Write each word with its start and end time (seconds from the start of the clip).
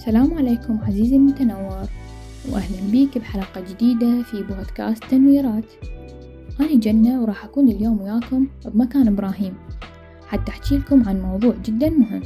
السلام 0.00 0.38
عليكم 0.38 0.78
عزيزي 0.82 1.16
المتنور 1.16 1.86
وأهلا 2.48 2.90
بيك 2.90 3.18
بحلقة 3.18 3.60
جديدة 3.60 4.22
في 4.22 4.42
بودكاست 4.42 5.04
تنويرات. 5.04 5.64
أنا 6.60 6.74
جنة 6.74 7.22
وراح 7.22 7.44
أكون 7.44 7.68
اليوم 7.68 8.00
وياكم 8.00 8.48
بمكان 8.64 9.08
إبراهيم. 9.08 9.54
حتى 10.26 10.50
أحكي 10.50 10.78
لكم 10.78 11.08
عن 11.08 11.20
موضوع 11.20 11.54
جدا 11.64 11.90
مهم. 11.90 12.22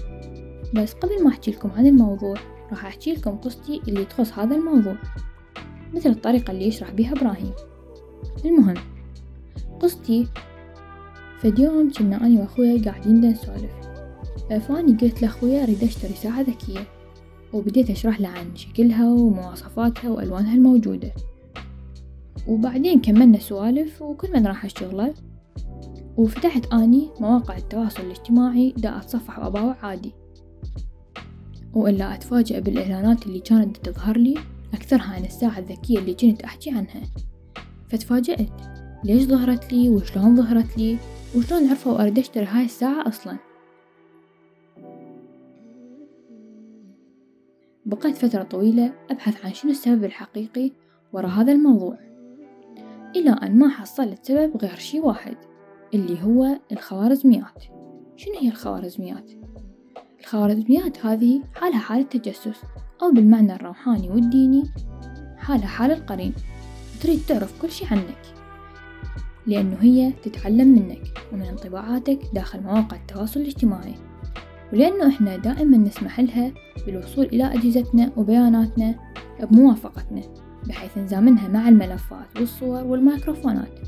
بس 0.75 0.93
قبل 0.93 1.25
ما 1.25 1.31
أحكي 1.31 1.51
لكم 1.51 1.71
عن 1.71 1.87
الموضوع 1.87 2.35
راح 2.71 2.87
أحكي 2.87 3.13
لكم 3.13 3.37
قصتي 3.37 3.81
اللي 3.89 4.05
تخص 4.05 4.33
هذا 4.33 4.57
الموضوع 4.57 4.97
مثل 5.95 6.11
الطريقة 6.11 6.51
اللي 6.51 6.67
يشرح 6.67 6.91
بيها 6.91 7.13
إبراهيم. 7.13 7.53
المهم 8.45 8.77
قصتي 9.81 10.29
فد 11.39 11.59
يوم 11.59 11.93
كنا 11.93 12.27
أنا 12.27 12.41
وأخويا 12.41 12.83
قاعدين 12.85 13.21
نسولف. 13.21 13.73
فأني 14.69 14.97
قلت 14.97 15.23
لأخويا 15.23 15.63
أريد 15.63 15.85
أشتري 15.85 16.15
ساعة 16.15 16.41
ذكية. 16.41 17.04
وبديت 17.55 17.91
أشرح 17.91 18.21
له 18.21 18.29
عن 18.29 18.57
شكلها 18.57 19.13
ومواصفاتها 19.13 20.11
وألوانها 20.11 20.55
الموجودة. 20.55 21.13
وبعدين 22.49 23.01
كملنا 23.01 23.39
سوالف 23.39 24.03
وكل 24.03 24.33
من 24.33 24.47
راح 24.47 24.65
الشغلة 24.65 25.15
وفتحت 26.17 26.73
أني 26.73 27.11
مواقع 27.21 27.57
التواصل 27.57 28.03
الاجتماعي 28.03 28.75
دا 28.77 28.97
أتصفح 28.97 29.39
وأباوع 29.39 29.77
عادي. 29.83 30.13
وإلا 31.75 32.15
أتفاجأ 32.15 32.61
بالإعلانات 32.61 33.27
اللي 33.27 33.41
كانت 33.41 33.77
تظهر 33.77 34.17
لي 34.17 34.35
أكثرها 34.75 35.15
عن 35.15 35.25
الساعة 35.25 35.59
الذكية 35.59 35.99
اللي 35.99 36.15
كنت 36.15 36.43
أحكي 36.43 36.71
عنها. 36.71 37.03
فتفاجأت 37.89 38.51
ليش 39.05 39.23
ظهرت 39.23 39.73
لي؟ 39.73 39.89
وشلون 39.89 40.37
ظهرت 40.37 40.79
لي؟ 40.79 40.99
وشلون 41.37 41.69
عرفوا 41.69 42.03
أريد 42.03 42.19
أشتري 42.19 42.45
هاي 42.45 42.65
الساعة 42.65 43.09
أصلاً؟ 43.09 43.54
بقيت 47.87 48.17
فترة 48.17 48.43
طويلة 48.43 48.93
أبحث 49.11 49.45
عن 49.45 49.55
شنو 49.55 49.71
السبب 49.71 50.05
الحقيقي 50.05 50.73
وراء 51.13 51.31
هذا 51.31 51.53
الموضوع. 51.53 51.99
إلى 53.17 53.31
أن 53.31 53.59
ما 53.59 53.69
حصلت 53.69 54.27
سبب 54.27 54.57
غير 54.57 54.75
شي 54.75 55.01
واحد 55.01 55.37
اللي 55.95 56.23
هو 56.23 56.59
الخوارزميات. 56.73 57.65
شنو 58.17 58.35
هي 58.41 58.49
الخوارزميات؟ 58.49 59.31
الخوارزميات 60.21 61.07
هذه 61.07 61.43
حالها 61.55 61.79
حالة 61.79 62.03
تجسس 62.03 62.63
أو 63.03 63.11
بالمعنى 63.11 63.55
الروحاني 63.55 64.11
والديني 64.11 64.63
حالها 65.37 65.67
حال 65.67 65.91
القرين. 65.91 66.35
تريد 67.03 67.21
تعرف 67.29 67.63
كل 67.63 67.71
شي 67.71 67.85
عنك. 67.87 68.23
لأنه 69.47 69.77
هي 69.81 70.13
تتعلم 70.13 70.69
منك 70.69 71.03
ومن 71.33 71.43
انطباعاتك 71.43 72.19
داخل 72.35 72.63
مواقع 72.63 72.97
التواصل 72.97 73.41
الاجتماعي. 73.41 73.95
ولأنه 74.75 75.09
إحنا 75.09 75.37
دائما 75.37 75.77
نسمح 75.77 76.21
لها 76.21 76.53
بالوصول 76.87 77.25
إلى 77.25 77.55
أجهزتنا 77.55 78.13
وبياناتنا 78.17 78.95
بموافقتنا 79.43 80.23
بحيث 80.69 80.99
نزامنها 80.99 81.49
مع 81.49 81.69
الملفات 81.69 82.37
والصور 82.37 82.85
والميكروفونات. 82.85 83.79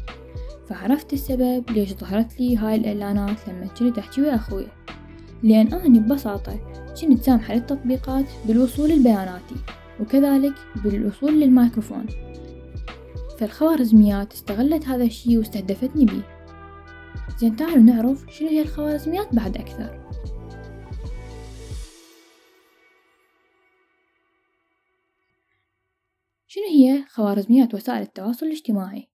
فعرفت 0.69 1.13
السبب 1.13 1.71
ليش 1.71 1.93
ظهرت 1.95 2.41
لي 2.41 2.57
هاي 2.57 2.75
الإعلانات 2.75 3.49
لما 3.49 3.67
كنت 3.67 3.99
أحكي 3.99 4.21
ويا 4.21 4.35
أخوي. 4.35 4.67
لأن 5.43 5.73
أنا 5.73 5.99
ببساطة 5.99 6.61
كنت 7.01 7.23
سامحة 7.23 7.55
للتطبيقات 7.55 8.27
بالوصول 8.45 8.91
لبياناتي 8.91 9.55
وكذلك 10.01 10.55
بالوصول 10.85 11.41
للميكروفون. 11.41 12.07
فالخوارزميات 13.39 14.33
استغلت 14.33 14.87
هذا 14.87 15.05
الشي 15.05 15.39
واستهدفتني 15.39 16.05
بيه 16.05 16.23
زين 17.39 17.57
تعالوا 17.57 17.83
نعرف 17.83 18.25
شنو 18.31 18.49
هي 18.49 18.63
الخوارزميات 18.63 19.35
بعد 19.35 19.57
أكثر. 19.57 20.06
هي 26.77 27.05
خوارزميات 27.09 27.75
وسائل 27.75 28.03
التواصل 28.03 28.47
الاجتماعي؟ 28.47 29.09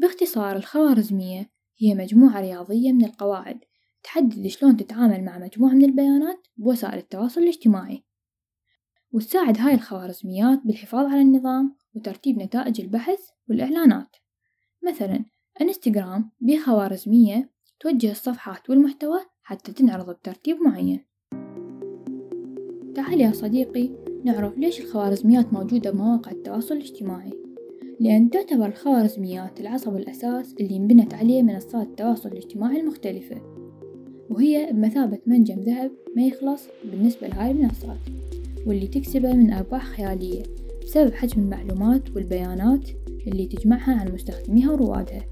باختصار 0.00 0.56
الخوارزمية 0.56 1.50
هي 1.78 1.94
مجموعة 1.94 2.40
رياضية 2.40 2.92
من 2.92 3.04
القواعد 3.04 3.60
تحدد 4.02 4.46
شلون 4.46 4.76
تتعامل 4.76 5.24
مع 5.24 5.38
مجموعة 5.38 5.72
من 5.72 5.84
البيانات 5.84 6.46
بوسائل 6.56 6.98
التواصل 6.98 7.40
الاجتماعي. 7.40 8.04
وتساعد 9.12 9.58
هاي 9.58 9.74
الخوارزميات 9.74 10.60
بالحفاظ 10.64 11.06
على 11.06 11.20
النظام 11.20 11.76
وترتيب 11.94 12.38
نتائج 12.38 12.80
البحث 12.80 13.20
والإعلانات. 13.48 14.16
مثلا 14.82 15.24
إنستغرام 15.60 16.30
بخوارزمية 16.40 17.50
توجه 17.80 18.10
الصفحات 18.10 18.70
والمحتوى 18.70 19.20
حتى 19.42 19.72
تنعرض 19.72 20.10
بترتيب 20.10 20.56
معين. 20.56 21.04
تعال 22.94 23.20
يا 23.20 23.32
صديقي 23.32 24.01
نعرف 24.24 24.58
ليش 24.58 24.80
الخوارزميات 24.80 25.52
موجودة 25.52 25.90
بمواقع 25.90 26.30
التواصل 26.30 26.74
الاجتماعي. 26.76 27.32
لأن 28.00 28.30
تعتبر 28.30 28.66
الخوارزميات 28.66 29.60
العصب 29.60 29.96
الأساس 29.96 30.54
اللي 30.60 30.76
انبنت 30.76 31.14
عليه 31.14 31.42
منصات 31.42 31.86
التواصل 31.86 32.28
الاجتماعي 32.28 32.80
المختلفة. 32.80 33.36
وهي 34.30 34.72
بمثابة 34.72 35.18
منجم 35.26 35.60
ذهب 35.60 35.90
ما 36.16 36.22
يخلص 36.26 36.62
بالنسبة 36.84 37.28
لهاي 37.28 37.50
المنصات 37.50 37.98
واللي 38.66 38.86
تكسبه 38.86 39.32
من 39.32 39.52
أرباح 39.52 39.84
خيالية 39.84 40.42
بسبب 40.82 41.14
حجم 41.14 41.42
المعلومات 41.42 42.16
والبيانات 42.16 42.88
اللي 43.26 43.46
تجمعها 43.46 43.94
عن 44.00 44.12
مستخدميها 44.14 44.70
وروادها. 44.72 45.24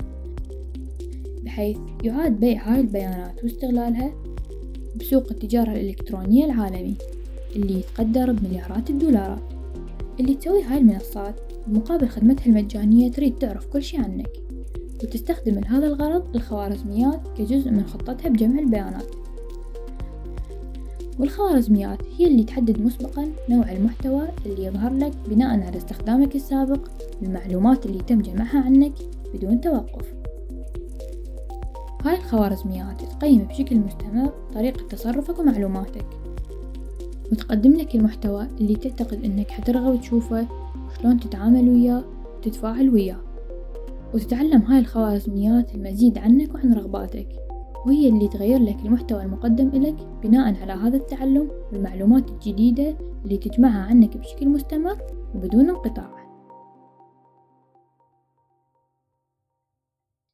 بحيث 1.45 1.79
يعاد 2.05 2.41
بيع 2.41 2.73
هاي 2.73 2.81
البيانات 2.81 3.45
واستغلالها 3.45 4.15
بسوق 4.97 5.27
التجارة 5.31 5.73
الإلكترونية 5.73 6.45
العالمي. 6.45 6.97
اللي 7.57 7.79
يتقدر 7.79 8.33
بمليارات 8.33 8.91
الدولارات. 8.91 9.43
اللي 10.21 10.35
تسوي 10.35 10.63
هاي 10.63 10.79
المنصات 10.79 11.35
مقابل 11.67 12.09
خدمتها 12.09 12.47
المجانية 12.47 13.11
تريد 13.11 13.39
تعرف 13.39 13.67
كل 13.67 13.83
شي 13.83 13.97
عنك 13.97 14.31
وتستخدم 15.05 15.59
لهذا 15.59 15.87
الغرض 15.87 16.37
الخوارزميات 16.37 17.21
كجزء 17.39 17.71
من 17.71 17.85
خطتها 17.85 18.29
بجمع 18.29 18.59
البيانات. 18.59 19.07
والخوارزميات 21.19 21.99
هي 22.19 22.27
اللي 22.27 22.45
تحدد 22.45 22.81
مسبقا 22.81 23.29
نوع 23.49 23.73
المحتوى 23.73 24.29
اللي 24.47 24.65
يظهر 24.65 24.93
لك 24.93 25.13
بناء 25.29 25.61
على 25.61 25.77
استخدامك 25.77 26.37
السابق 26.37 26.89
للمعلومات 27.23 27.87
اللي 27.87 27.99
تم 27.99 28.23
جمعها 28.23 28.61
عنك 28.61 28.93
بدون 29.35 29.61
توقف. 29.61 30.15
هاي 32.05 32.17
الخوارزميات 32.17 33.03
تقيم 33.03 33.45
بشكل 33.45 33.77
مستمر 33.77 34.33
طريقة 34.55 34.89
تصرفك 34.89 35.39
ومعلوماتك. 35.39 36.07
وتقدم 37.33 37.73
لك 37.73 37.95
المحتوى 37.95 38.49
اللي 38.61 38.77
تعتقد 38.77 39.25
إنك 39.25 39.51
حترغب 39.51 40.01
تشوفه 40.01 40.49
وشلون 40.87 41.21
تتعامل 41.21 41.69
وياه 41.69 42.05
وتتفاعل 42.37 42.91
وياه. 42.91 43.21
وتتعلم 44.15 44.63
هاي 44.63 44.79
الخوارزميات 44.79 45.75
المزيد 45.75 46.19
عنك 46.19 46.55
وعن 46.55 46.73
رغباتك. 46.73 47.29
وهي 47.87 48.09
اللي 48.09 48.29
تغير 48.29 48.63
لك 48.63 48.77
المحتوى 48.85 49.23
المقدم 49.23 49.69
إلك 49.69 49.97
بناء 50.23 50.63
على 50.63 50.73
هذا 50.73 50.97
التعلم 50.97 51.51
والمعلومات 51.73 52.31
الجديدة 52.31 52.97
اللي 53.25 53.37
تجمعها 53.37 53.83
عنك 53.83 54.17
بشكل 54.17 54.49
مستمر 54.49 54.99
وبدون 55.35 55.71
انقطاع. 55.71 56.21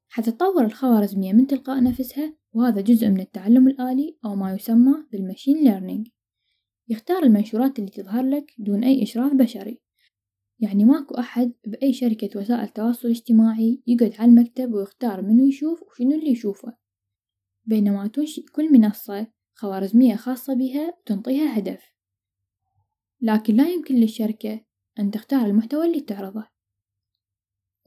حتتطور 0.08 0.64
الخوارزمية 0.64 1.32
من 1.32 1.46
تلقاء 1.46 1.82
نفسها 1.82 2.34
وهذا 2.52 2.80
جزء 2.80 3.08
من 3.08 3.20
التعلم 3.20 3.68
الآلي 3.68 4.16
أو 4.24 4.34
ما 4.34 4.54
يسمى 4.54 4.94
بالماشين 5.12 5.64
ليرنينج. 5.64 6.08
يختار 6.88 7.22
المنشورات 7.22 7.78
اللي 7.78 7.90
تظهر 7.90 8.22
لك 8.22 8.52
دون 8.58 8.84
أي 8.84 9.02
إشراف 9.02 9.32
بشري. 9.32 9.80
يعني 10.60 10.84
ماكو 10.84 11.14
أحد 11.14 11.52
بأي 11.66 11.92
شركة 11.92 12.40
وسائل 12.40 12.68
تواصل 12.68 13.08
اجتماعي 13.08 13.82
يقعد 13.86 14.14
على 14.18 14.30
المكتب 14.30 14.72
ويختار 14.72 15.22
منو 15.22 15.46
يشوف 15.46 15.82
وشنو 15.82 16.10
اللي 16.10 16.30
يشوفه. 16.30 16.76
بينما 17.64 18.06
تنشئ 18.06 18.42
كل 18.52 18.72
منصة 18.72 19.26
خوارزمية 19.54 20.16
خاصة 20.16 20.54
بها 20.54 20.94
وتنطيها 21.00 21.58
هدف. 21.58 21.82
لكن 23.20 23.54
لا 23.54 23.68
يمكن 23.68 23.94
للشركة 23.94 24.60
أن 24.98 25.10
تختار 25.10 25.46
المحتوى 25.46 25.86
اللي 25.86 26.00
تعرضه. 26.00 26.46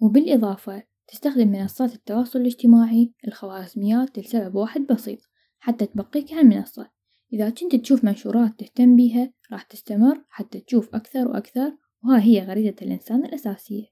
وبالإضافة 0.02 0.84
تستخدم 1.08 1.48
منصات 1.48 1.94
التواصل 1.94 2.40
الاجتماعي 2.40 3.14
الخوارزميات 3.28 4.20
لسبب 4.20 4.56
واحد 4.56 4.82
بسيط 4.82 5.20
حتى 5.60 5.86
تبقيك 5.86 6.34
على 6.34 6.42
المنصة. 6.42 6.99
إذا 7.34 7.50
كنت 7.50 7.76
تشوف 7.76 8.04
منشورات 8.04 8.60
تهتم 8.60 8.96
بيها 8.96 9.34
راح 9.52 9.64
تستمر 9.64 10.24
حتى 10.30 10.60
تشوف 10.60 10.96
أكثر 10.96 11.28
وأكثر 11.28 11.72
وها 12.04 12.22
هي 12.22 12.40
غريزة 12.40 12.76
الإنسان 12.82 13.26
الأساسية. 13.26 13.86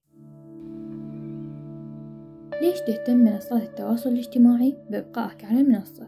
ليش 2.61 2.79
تهتم 2.87 3.17
منصات 3.17 3.61
التواصل 3.61 4.09
الاجتماعي؟ 4.09 4.77
بإبقائك 4.91 5.45
على 5.45 5.61
المنصة؟ 5.61 6.07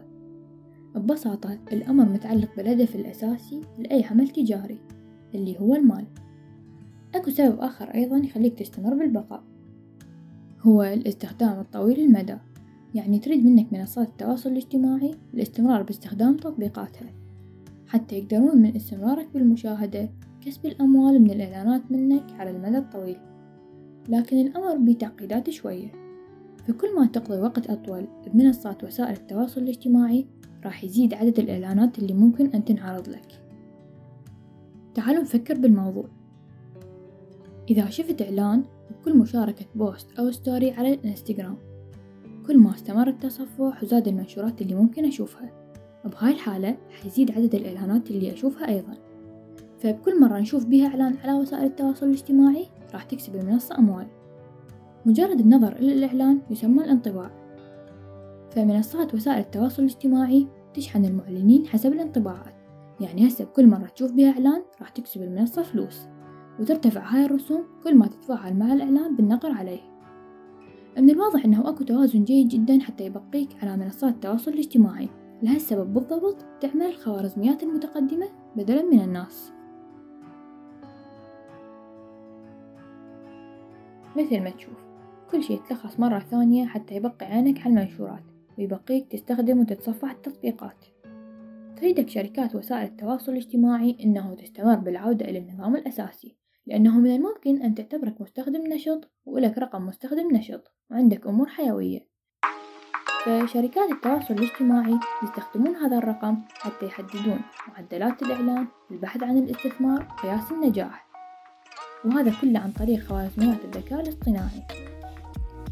ببساطة 0.94 1.58
الأمر 1.72 2.04
متعلق 2.04 2.56
بالهدف 2.56 2.96
الأساسي 2.96 3.60
لأي 3.78 4.04
عمل 4.04 4.28
تجاري 4.28 4.80
اللي 5.34 5.60
هو 5.60 5.74
المال. 5.74 6.06
أكو 7.14 7.30
سبب 7.30 7.60
آخر 7.60 7.94
أيضا 7.94 8.16
يخليك 8.16 8.58
تستمر 8.58 8.94
بالبقاء. 8.94 9.44
هو 10.60 10.82
الاستخدام 10.82 11.60
الطويل 11.60 12.00
المدى 12.00 12.36
يعني 12.94 13.18
تريد 13.18 13.46
منك 13.46 13.72
منصات 13.72 14.08
التواصل 14.08 14.50
الاجتماعي 14.50 15.14
الاستمرار 15.34 15.82
باستخدام 15.82 16.36
تطبيقاتها. 16.36 17.19
حتى 17.90 18.18
يقدرون 18.18 18.56
من 18.56 18.76
استمرارك 18.76 19.28
بالمشاهدة. 19.34 20.10
كسب 20.46 20.66
الأموال 20.66 21.22
من 21.22 21.30
الإعلانات 21.30 21.92
منك 21.92 22.32
على 22.32 22.50
المدى 22.50 22.78
الطويل. 22.78 23.16
لكن 24.08 24.40
الأمر 24.40 24.92
بتعقيدات 24.92 25.50
شوية. 25.50 25.92
فكل 26.68 26.94
ما 26.96 27.06
تقضي 27.06 27.40
وقت 27.40 27.70
أطول 27.70 28.08
بمنصات 28.26 28.84
وسائل 28.84 29.12
التواصل 29.12 29.60
الاجتماعي 29.60 30.26
راح 30.64 30.84
يزيد 30.84 31.14
عدد 31.14 31.38
الإعلانات 31.38 31.98
اللي 31.98 32.14
ممكن 32.14 32.46
أن 32.46 32.64
تنعرض 32.64 33.08
لك. 33.08 33.44
تعالوا 34.94 35.22
نفكر 35.22 35.58
بالموضوع. 35.58 36.08
إذا 37.70 37.90
شفت 37.90 38.22
إعلان 38.22 38.64
بكل 38.90 39.18
مشاركة 39.18 39.66
post 39.74 40.18
أو 40.18 40.30
story 40.30 40.70
على 40.70 40.94
الإنستغرام 40.94 41.56
كل 42.46 42.58
ما 42.58 42.74
استمر 42.74 43.08
التصفح 43.08 43.82
وزاد 43.82 44.08
المنشورات 44.08 44.62
اللي 44.62 44.74
ممكن 44.74 45.04
أشوفها. 45.04 45.59
بهاي 46.04 46.32
الحالة 46.32 46.76
حيزيد 47.02 47.30
عدد 47.30 47.54
الإعلانات 47.54 48.10
اللي 48.10 48.32
أشوفها 48.32 48.68
أيضا. 48.68 48.94
فبكل 49.78 50.20
مرة 50.20 50.38
نشوف 50.38 50.64
بيها 50.64 50.86
إعلان 50.86 51.16
على 51.24 51.32
وسائل 51.32 51.64
التواصل 51.64 52.06
الاجتماعي 52.06 52.66
راح 52.92 53.02
تكسب 53.02 53.36
المنصة 53.36 53.78
أموال. 53.78 54.06
مجرد 55.06 55.40
النظر 55.40 55.72
إلى 55.72 55.92
الإعلان 55.92 56.40
يسمى 56.50 56.84
الانطباع. 56.84 57.30
فمنصات 58.50 59.14
وسائل 59.14 59.38
التواصل 59.38 59.82
الاجتماعي 59.82 60.46
تشحن 60.74 61.04
المعلنين 61.04 61.66
حسب 61.66 61.92
الانطباعات. 61.92 62.54
يعني 63.00 63.28
هسه 63.28 63.44
بكل 63.44 63.66
مرة 63.66 63.86
تشوف 63.86 64.12
بها 64.12 64.30
إعلان 64.30 64.62
راح 64.80 64.88
تكسب 64.88 65.22
المنصة 65.22 65.62
فلوس. 65.62 66.00
وترتفع 66.60 67.00
هاي 67.00 67.24
الرسوم 67.24 67.64
كل 67.84 67.94
ما 67.94 68.06
تتفاعل 68.06 68.56
مع 68.56 68.72
الإعلان 68.72 69.16
بالنقر 69.16 69.52
عليه. 69.52 69.80
من 70.98 71.10
الواضح 71.10 71.44
أنه 71.44 71.68
أكو 71.68 71.84
توازن 71.84 72.24
جيد 72.24 72.48
جدا 72.48 72.80
حتى 72.80 73.04
يبقيك 73.04 73.48
على 73.62 73.76
منصات 73.76 74.14
التواصل 74.14 74.50
الاجتماعي. 74.50 75.08
لهالسبب 75.42 75.94
بالضبط 75.94 76.36
تعمل 76.60 76.82
الخوارزميات 76.82 77.62
المتقدمة 77.62 78.28
بدلا 78.56 78.82
من 78.82 79.00
الناس. 79.00 79.52
مثل 84.16 84.40
ما 84.40 84.50
تشوف 84.50 84.84
كل 85.30 85.42
شي 85.42 85.52
يتلخص 85.52 86.00
مرة 86.00 86.18
ثانية 86.18 86.66
حتى 86.66 86.94
يبقي 86.94 87.26
عينك 87.26 87.60
على 87.60 87.68
المنشورات 87.68 88.22
ويبقيك 88.58 89.12
تستخدم 89.12 89.60
وتتصفح 89.60 90.10
التطبيقات. 90.10 90.84
تريدك 91.76 92.08
شركات 92.08 92.54
وسائل 92.54 92.84
التواصل 92.84 93.32
الاجتماعي 93.32 93.96
أنه 94.04 94.34
تستمر 94.34 94.74
بالعودة 94.74 95.24
إلى 95.24 95.38
النظام 95.38 95.76
الأساسي 95.76 96.36
لأنه 96.66 97.00
من 97.00 97.14
الممكن 97.14 97.62
أن 97.62 97.74
تعتبرك 97.74 98.20
مستخدم 98.20 98.66
نشط 98.66 99.10
ولك 99.24 99.58
رقم 99.58 99.86
مستخدم 99.86 100.36
نشط 100.36 100.74
وعندك 100.90 101.26
أمور 101.26 101.48
حيوية. 101.48 102.09
فشركات 103.24 103.90
التواصل 103.90 104.34
الاجتماعي 104.34 104.98
يستخدمون 105.22 105.76
هذا 105.76 105.98
الرقم 105.98 106.36
حتى 106.54 106.86
يحددون 106.86 107.40
معدلات 107.68 108.22
الإعلان 108.22 108.66
البحث 108.90 109.22
عن 109.22 109.38
الاستثمار 109.38 110.02
قياس 110.22 110.52
النجاح. 110.52 111.06
وهذا 112.04 112.32
كله 112.40 112.60
عن 112.60 112.72
طريق 112.72 113.00
خوارزميات 113.00 113.64
الذكاء 113.64 114.00
الاصطناعي. 114.00 114.62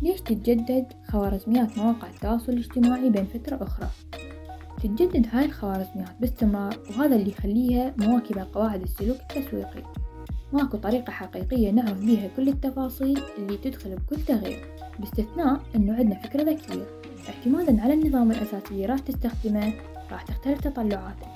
ليش 0.03 0.21
تتجدد 0.21 0.93
خوارزميات 1.13 1.79
مواقع 1.79 2.09
التواصل 2.09 2.53
الاجتماعي 2.53 3.11
بين 3.11 3.27
فترة 3.27 3.63
أخرى؟ 3.63 3.89
تتجدد 4.83 5.27
هاي 5.33 5.45
الخوارزميات 5.45 6.21
باستمرار 6.21 6.79
وهذا 6.91 7.17
اللي 7.17 7.31
يخليها 7.31 7.95
مواكبة 7.99 8.47
قواعد 8.53 8.83
السلوك 8.83 9.17
التسويقي. 9.21 9.83
ماكو 10.53 10.77
طريقة 10.77 11.11
حقيقية 11.11 11.71
نعرف 11.71 12.01
بيها 12.01 12.29
كل 12.37 12.49
التفاصيل 12.49 13.23
اللي 13.39 13.57
تدخل 13.57 13.97
بكل 13.97 14.23
تغيير 14.23 14.65
باستثناء 14.99 15.61
إنه 15.77 15.97
عندنا 15.97 16.23
فكرة 16.23 16.43
ذكية 16.43 16.87
اعتمادا 17.29 17.83
على 17.83 17.95
النظام 17.95 18.31
الأساسي 18.31 18.71
اللي 18.71 18.87
راح 18.87 18.99
تستخدمه 18.99 19.73
راح 20.13 20.23
تختلف 20.23 20.61
تطلعاتك 20.61 21.29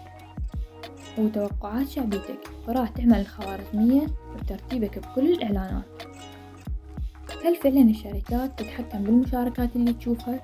وتوقعات 1.19 1.89
شعبيتك 1.89 2.39
وراح 2.69 2.89
تعمل 2.89 3.21
الخوارزمية 3.21 4.07
بترتيبك 4.41 4.99
بكل 4.99 5.33
الإعلانات 5.33 6.03
هل 7.45 7.57
فعلا 7.57 7.83
الشركات 7.83 8.59
تتحكم 8.59 9.05
بالمشاركات 9.05 9.77
اللي 9.77 9.93
تشوفها؟ 9.93 10.41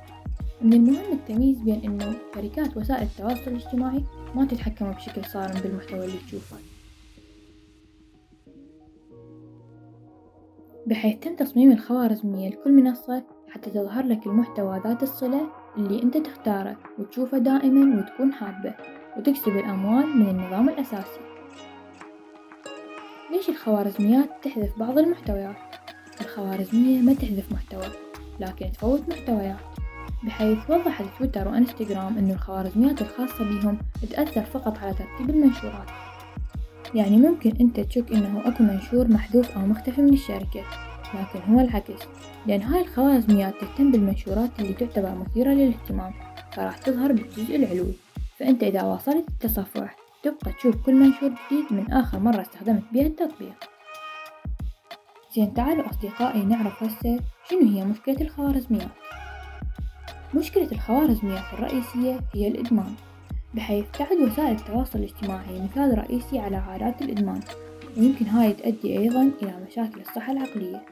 من 0.62 0.72
المهم 0.72 1.12
التمييز 1.12 1.58
بين 1.58 1.80
إنه 1.84 2.14
شركات 2.34 2.76
وسائل 2.76 3.02
التواصل 3.02 3.50
الاجتماعي 3.50 4.04
ما 4.34 4.44
تتحكم 4.44 4.92
بشكل 4.92 5.24
صارم 5.24 5.60
بالمحتوى 5.60 6.04
اللي 6.04 6.18
تشوفه 6.26 6.56
بحيث 10.88 11.18
تم 11.18 11.36
تصميم 11.36 11.72
الخوارزمية 11.72 12.48
لكل 12.48 12.72
منصة 12.72 13.24
حتى 13.48 13.70
تظهر 13.70 14.06
لك 14.06 14.26
المحتوى 14.26 14.80
ذات 14.84 15.02
الصلة 15.02 15.48
اللي 15.76 16.02
أنت 16.02 16.16
تختاره 16.16 16.76
وتشوفه 16.98 17.38
دائما 17.38 17.98
وتكون 17.98 18.32
حابه 18.32 18.74
وتكسب 19.16 19.56
الأموال 19.56 20.06
من 20.16 20.28
النظام 20.28 20.68
الأساسي. 20.68 21.20
ليش 23.30 23.48
الخوارزميات 23.48 24.28
تحذف 24.42 24.78
بعض 24.78 24.98
المحتويات؟ 24.98 25.56
الخوارزمية 26.20 27.00
ما 27.02 27.14
تحذف 27.14 27.52
محتوى 27.52 27.92
لكن 28.40 28.72
تفوت 28.72 29.08
محتويات. 29.08 29.56
بحيث 30.24 30.70
وضحت 30.70 31.04
تويتر 31.18 31.48
وإنستغرام 31.48 32.18
أن 32.18 32.30
الخوارزميات 32.30 33.02
الخاصة 33.02 33.44
بهم 33.44 33.78
تأثر 34.10 34.42
فقط 34.42 34.78
على 34.78 34.94
ترتيب 34.94 35.30
المنشورات. 35.30 35.88
يعني 36.94 37.16
ممكن 37.16 37.52
أنت 37.60 37.80
تشك 37.80 38.12
أنه 38.12 38.42
أكو 38.48 38.64
منشور 38.64 39.08
محذوف 39.08 39.50
أو 39.50 39.60
مختفي 39.60 40.02
من 40.02 40.12
الشركة 40.12 40.64
لكن 41.14 41.52
هو 41.52 41.60
العكس 41.60 42.02
لأن 42.46 42.62
هاي 42.62 42.80
الخوارزميات 42.80 43.54
تهتم 43.60 43.92
بالمنشورات 43.92 44.50
اللي 44.60 44.72
تعتبر 44.72 45.14
مثيرة 45.14 45.50
للاهتمام 45.50 46.12
فراح 46.52 46.78
تظهر 46.78 47.12
بالجزء 47.12 47.56
العلوي. 47.56 47.94
فأنت 48.38 48.62
إذا 48.62 48.82
واصلت 48.82 49.28
التصفح 49.28 49.96
تبقى 50.22 50.52
تشوف 50.52 50.76
كل 50.86 50.94
منشور 50.94 51.28
جديد 51.30 51.64
من 51.70 51.92
آخر 51.92 52.18
مرة 52.18 52.40
استخدمت 52.40 52.82
بها 52.92 53.06
التطبيق. 53.06 53.54
زين 55.36 55.54
تعالوا 55.54 55.90
أصدقائي 55.90 56.44
نعرف 56.44 56.82
هسه 56.82 57.20
شنو 57.50 57.60
هي 57.60 57.84
مشكلة 57.84 58.20
الخوارزميات. 58.20 58.88
مشكلة 60.34 60.68
الخوارزميات 60.72 61.44
الرئيسية 61.52 62.20
هي 62.34 62.48
الإدمان. 62.48 62.94
بحيث 63.54 63.90
تعد 63.98 64.16
وسائل 64.16 64.56
التواصل 64.56 64.98
الاجتماعي 64.98 65.62
مثال 65.62 65.98
رئيسي 65.98 66.38
على 66.38 66.56
عادات 66.56 67.02
الإدمان 67.02 67.40
ويمكن 67.96 68.26
هاي 68.26 68.52
تؤدي 68.52 68.98
أيضا 68.98 69.22
إلى 69.42 69.64
مشاكل 69.66 70.00
الصحة 70.00 70.32
العقلية. 70.32 70.84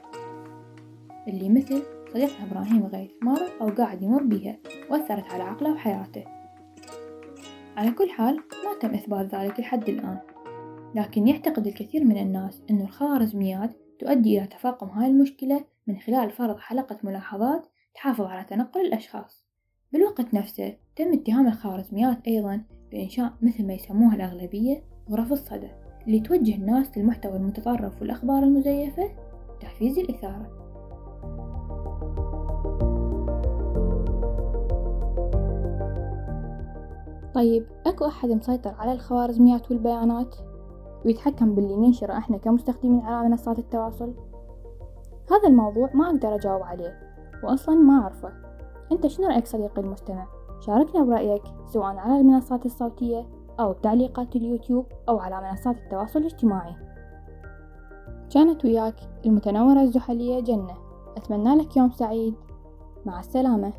اللي 1.27 1.49
مثل 1.49 1.83
صديقنا 2.13 2.45
إبراهيم 2.51 2.85
غيث 2.85 3.11
مر 3.21 3.41
أو 3.61 3.69
قاعد 3.69 4.01
يمر 4.01 4.23
بيها 4.23 4.57
وأثرت 4.89 5.23
على 5.31 5.43
عقله 5.43 5.71
وحياته. 5.71 6.23
على 7.77 7.91
كل 7.91 8.09
حال 8.09 8.35
ما 8.35 8.79
تم 8.81 8.93
إثبات 8.93 9.35
ذلك 9.35 9.59
لحد 9.59 9.89
الآن 9.89 10.19
لكن 10.95 11.27
يعتقد 11.27 11.67
الكثير 11.67 12.03
من 12.03 12.17
الناس 12.17 12.61
أن 12.69 12.81
الخوارزميات 12.81 13.71
تؤدي 13.99 14.37
إلى 14.37 14.47
تفاقم 14.47 14.87
هاي 14.87 15.07
المشكلة 15.07 15.65
من 15.87 15.99
خلال 15.99 16.31
فرض 16.31 16.59
حلقة 16.59 16.97
ملاحظات 17.03 17.67
تحافظ 17.95 18.25
على 18.25 18.43
تنقل 18.43 18.81
الأشخاص. 18.81 19.46
بالوقت 19.93 20.33
نفسه 20.33 20.75
تم 20.95 21.13
اتهام 21.13 21.47
الخوارزميات 21.47 22.27
أيضا 22.27 22.61
بإنشاء 22.91 23.33
مثل 23.41 23.67
ما 23.67 23.73
يسموها 23.73 24.15
الأغلبية 24.15 24.83
غرف 25.09 25.31
الصدى 25.31 25.69
اللي 26.07 26.19
توجه 26.19 26.55
الناس 26.55 26.97
للمحتوى 26.97 27.37
المتطرف 27.37 28.01
والأخبار 28.01 28.43
المزيفة 28.43 29.09
وتحفيز 29.49 29.97
الإثارة. 29.97 30.57
طيب 37.35 37.65
أكو 37.85 38.05
أحد 38.05 38.29
مسيطر 38.29 38.75
على 38.77 38.91
الخوارزميات 38.91 39.71
والبيانات؟ 39.71 40.35
ويتحكم 41.05 41.55
باللي 41.55 41.75
ننشره 41.75 42.17
إحنا 42.17 42.37
كمستخدمين 42.37 42.99
على 43.01 43.29
منصات 43.29 43.59
التواصل؟ 43.59 44.13
هذا 45.31 45.47
الموضوع 45.47 45.89
ما 45.93 46.05
أقدر 46.07 46.35
أجاوب 46.35 46.63
عليه 46.63 46.99
وأصلا 47.43 47.75
ما 47.75 48.01
أعرفه. 48.01 48.46
أنت 48.91 49.07
شنو 49.07 49.27
رأيك 49.27 49.47
صديقي 49.47 49.81
المستمع؟ 49.81 50.27
شاركنا 50.59 51.03
برأيك 51.03 51.43
سواء 51.65 51.95
على 51.95 52.19
المنصات 52.19 52.65
الصوتية 52.65 53.25
أو 53.59 53.73
بتعليقات 53.73 54.35
اليوتيوب 54.35 54.85
أو 55.09 55.19
على 55.19 55.41
منصات 55.41 55.77
التواصل 55.77 56.19
الاجتماعي. 56.19 56.75
كانت 58.33 58.65
وياك 58.65 58.95
المتنورة 59.25 59.81
الزحلية 59.81 60.39
جنة. 60.39 60.77
أتمنى 61.17 61.55
لك 61.55 61.77
يوم 61.77 61.91
سعيد. 61.91 62.33
مع 63.05 63.19
السلامة. 63.19 63.73